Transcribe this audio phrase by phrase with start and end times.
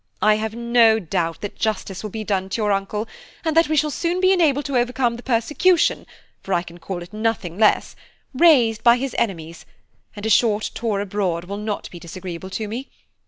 [0.23, 3.07] I have no doubt that justice will be done to your uncle,
[3.45, 6.07] and that we shall soon be enabled to overcome the persecution,
[6.41, 7.95] for I can call it nothing less,
[8.33, 9.63] raised by his enemies,
[10.15, 12.89] and a short tour abroad will not be disagreeable to me.